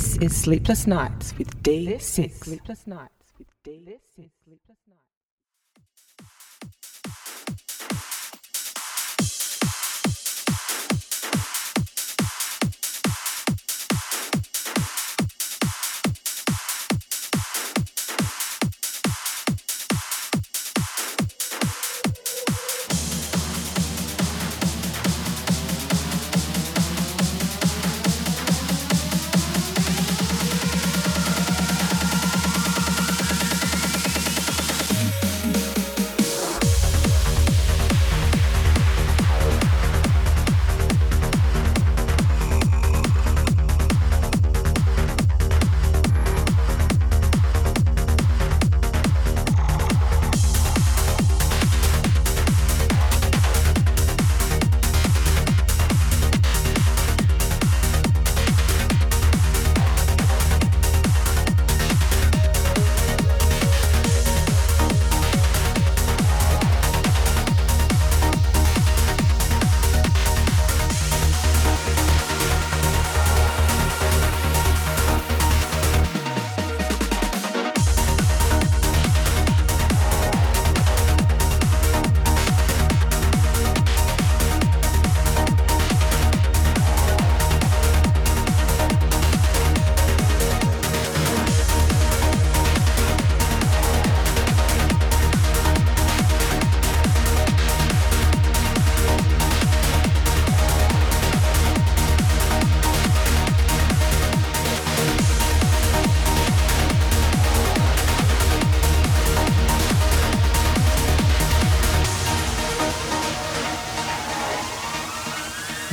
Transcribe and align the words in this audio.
This 0.00 0.16
is 0.16 0.34
Sleepless 0.34 0.86
Nights 0.86 1.36
with 1.36 1.62
D6. 1.62 2.44
Sleepless 2.44 2.86
Nights 2.86 3.34
with 3.38 3.48
D6. 3.62 4.29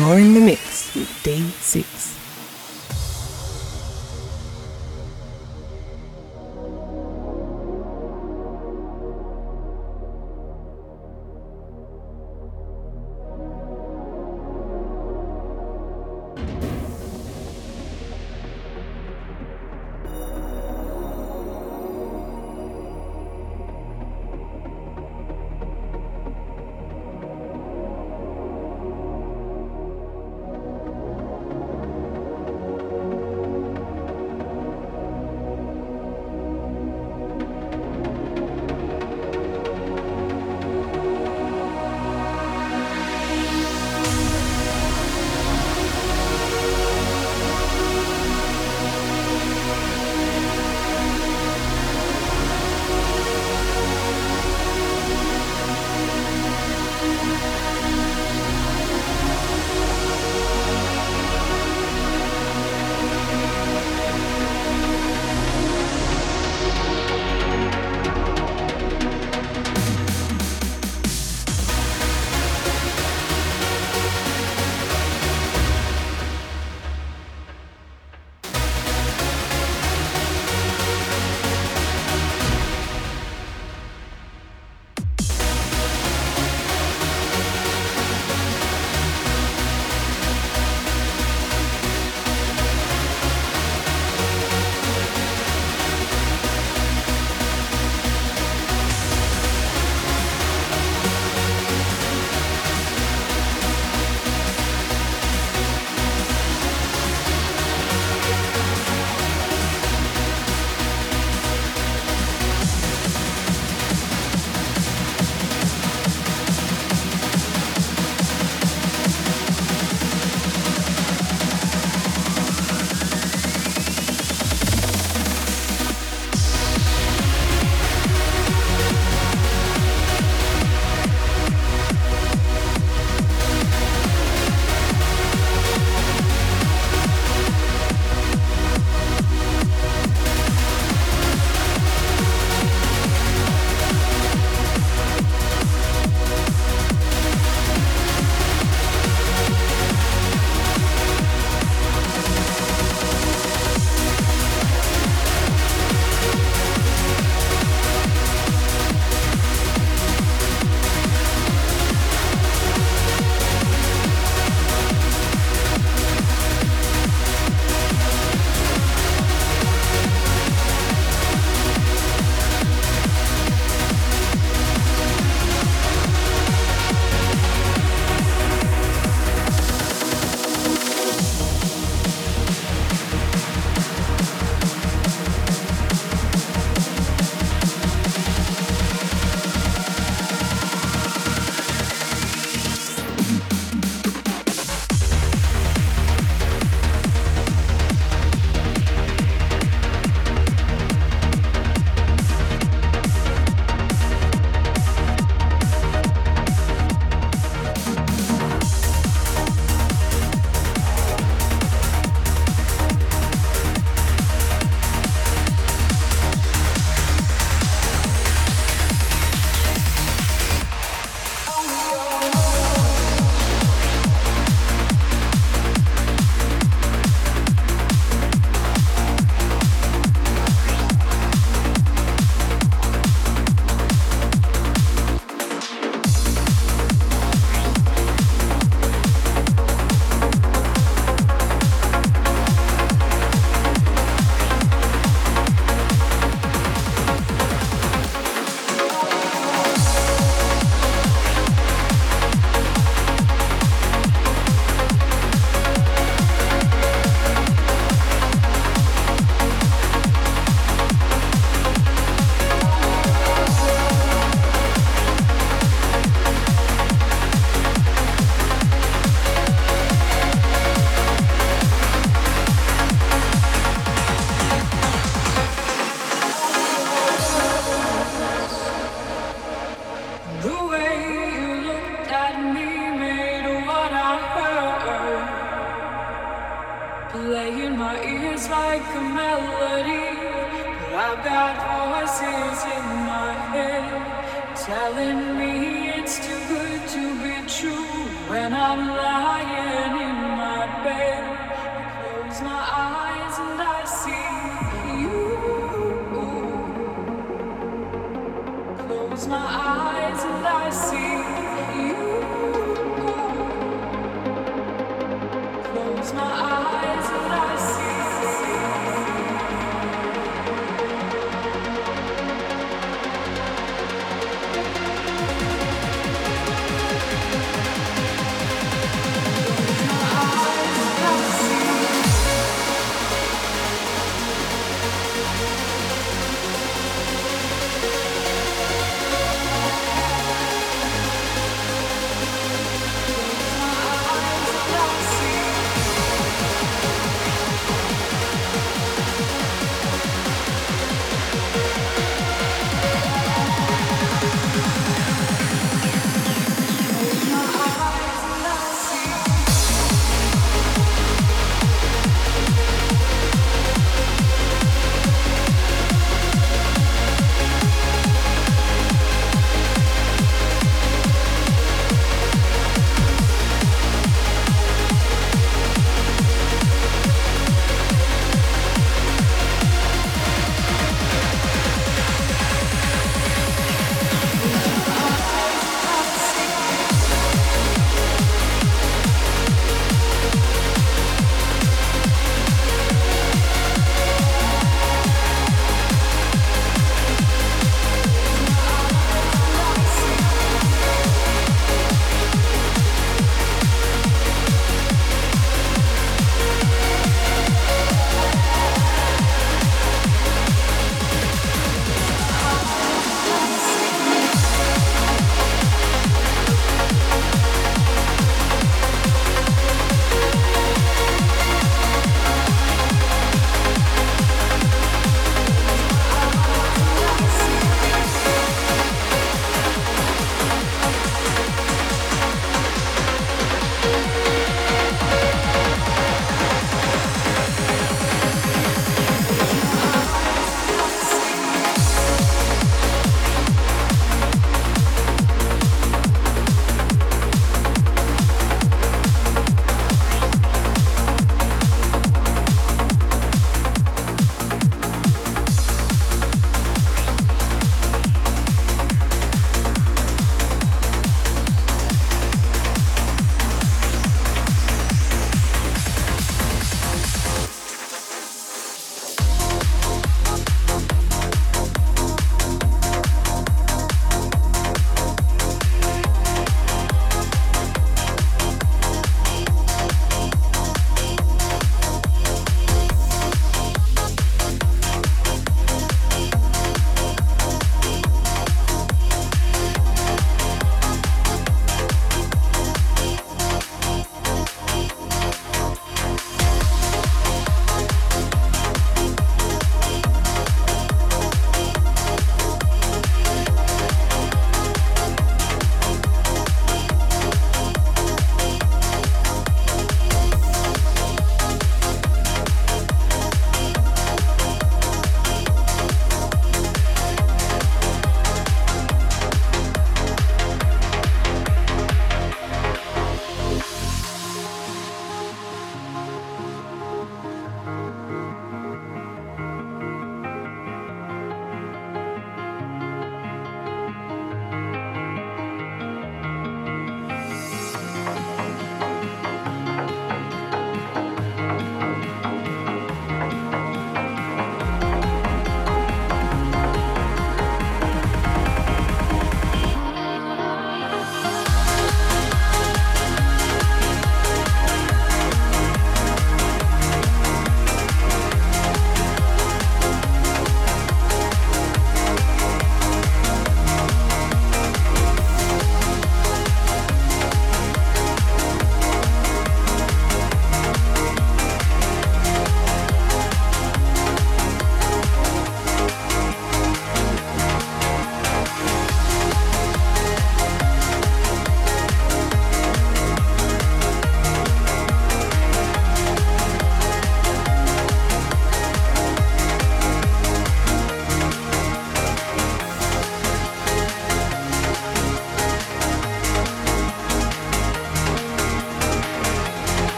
You're 0.00 0.18
in 0.18 0.32
the 0.32 0.40
mix. 0.40 0.59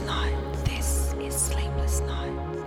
Sleepless 0.00 0.16
Night. 0.16 0.64
This 0.64 1.14
is 1.20 1.34
Sleepless 1.34 2.00
Night. 2.00 2.59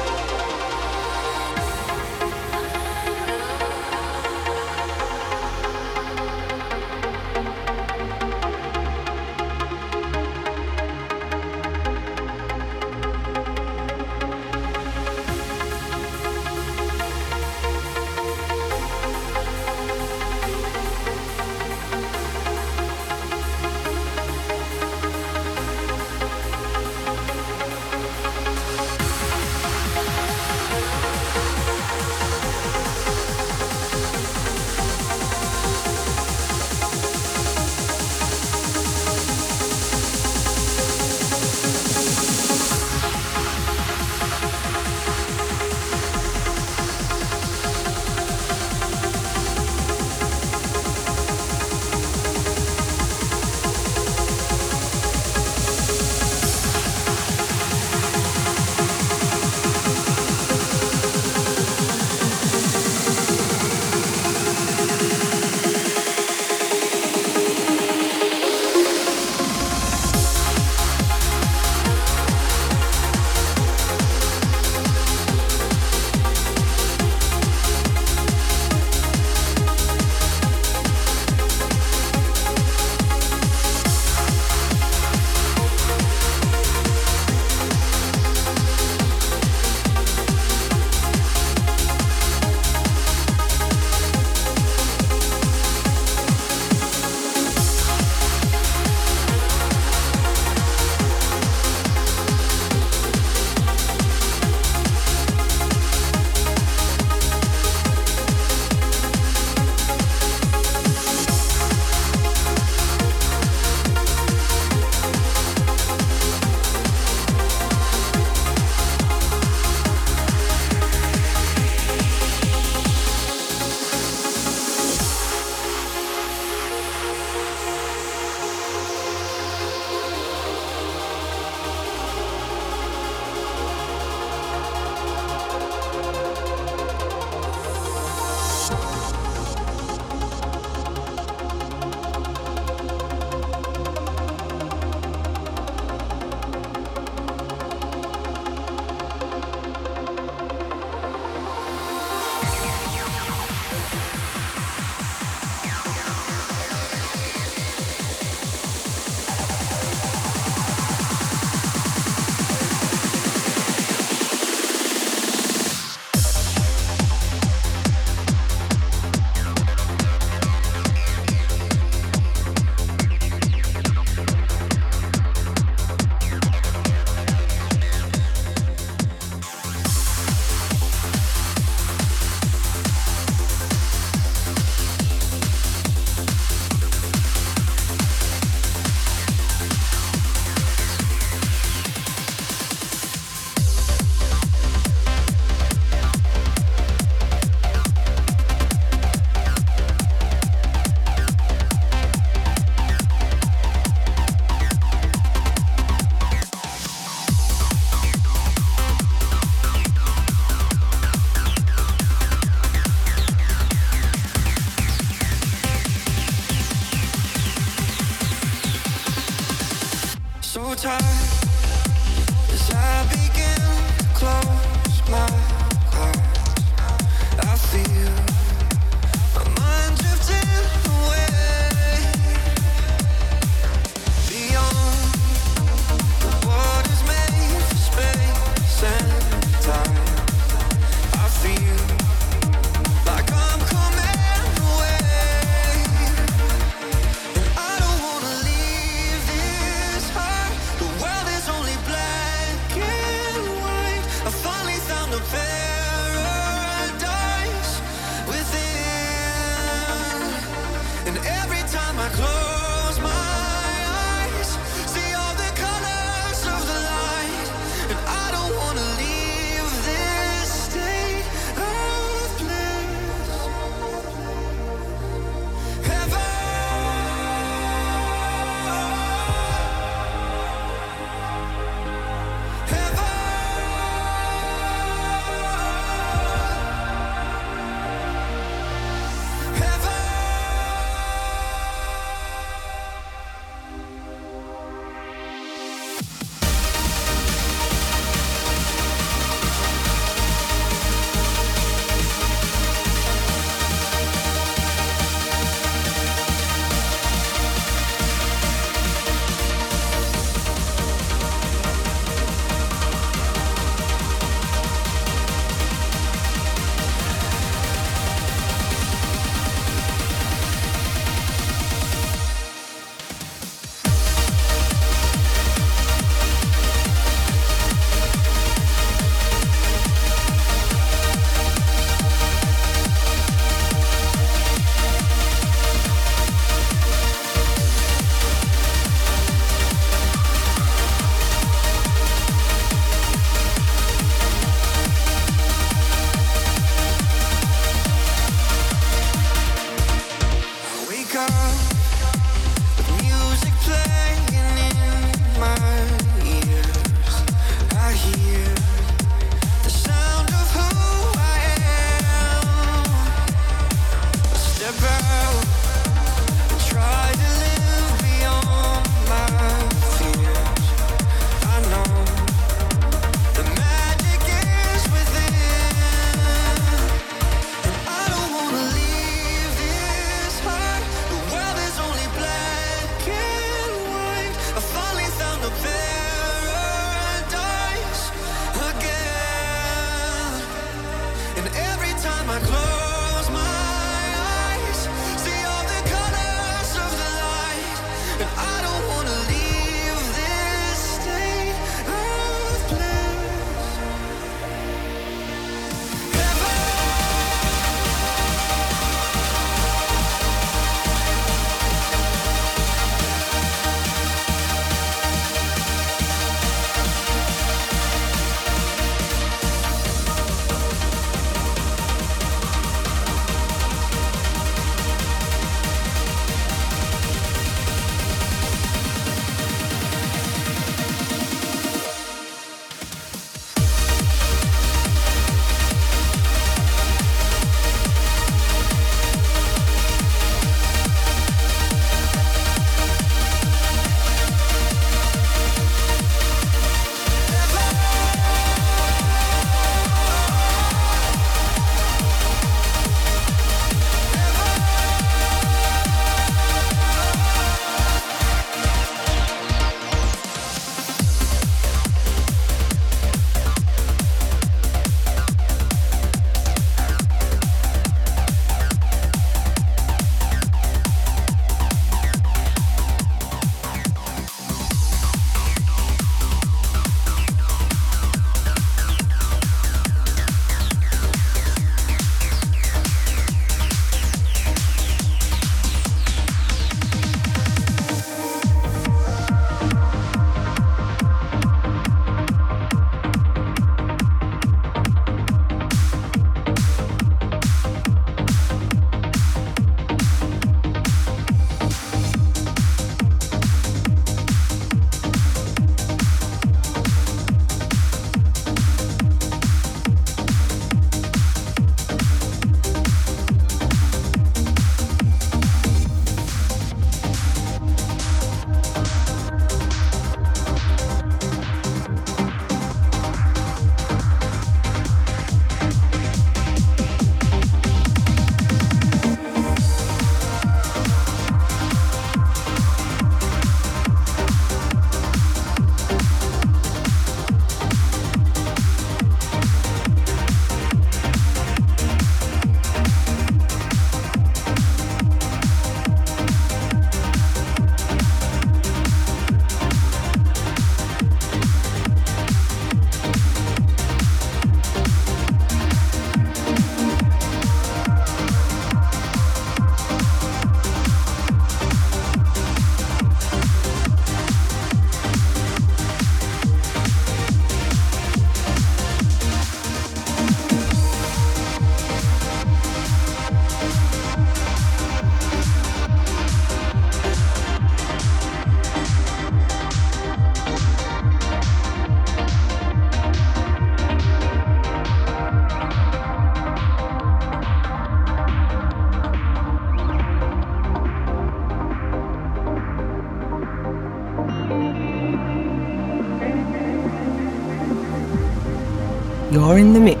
You're 599.51 599.59
in 599.59 599.73
the 599.73 599.81
mix 599.81 600.00